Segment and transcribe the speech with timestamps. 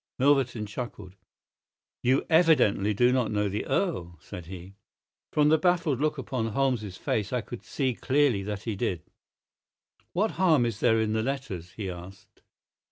[0.17, 1.13] Milverton chuckled.
[2.01, 4.73] "You evidently do not know the Earl," said he.
[5.31, 9.03] From the baffled look upon Holmes's face I could see clearly that he did.
[10.11, 12.41] "What harm is there in the letters?" he asked.